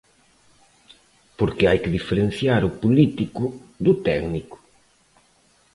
[1.37, 3.43] Porque hai que diferenciar o político
[3.85, 4.57] do técnico.